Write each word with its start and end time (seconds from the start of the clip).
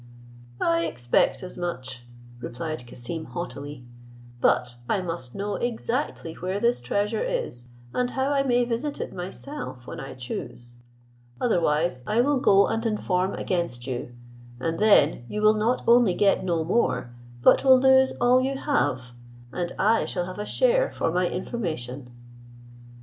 "I 0.59 0.85
expect 0.87 1.43
as 1.43 1.59
much," 1.59 2.07
replied 2.39 2.87
Cassim 2.87 3.23
haughtily; 3.25 3.85
"but 4.39 4.77
I 4.89 4.99
must 4.99 5.35
know 5.35 5.57
exactly 5.57 6.33
where 6.33 6.59
this 6.59 6.81
treasure 6.81 7.21
is, 7.23 7.67
and 7.93 8.09
how 8.09 8.31
I 8.31 8.41
may 8.41 8.65
visit 8.65 8.99
it 8.99 9.13
myself 9.13 9.85
when 9.85 9.99
I 9.99 10.15
choose; 10.15 10.77
otherwise 11.39 12.01
I 12.07 12.19
will 12.21 12.39
go 12.39 12.65
and 12.65 12.83
inform 12.83 13.35
against 13.35 13.85
you, 13.85 14.15
and 14.59 14.79
then 14.79 15.23
you 15.29 15.43
will 15.43 15.53
not 15.53 15.83
only 15.87 16.15
get 16.15 16.43
no 16.43 16.63
more, 16.63 17.11
but 17.43 17.63
will 17.63 17.79
lose 17.79 18.11
all 18.19 18.41
you 18.41 18.57
have, 18.57 19.11
and 19.53 19.71
I 19.77 20.05
shall 20.05 20.25
have 20.25 20.39
a 20.39 20.45
share 20.47 20.89
for 20.89 21.11
my 21.11 21.29
information." 21.29 22.09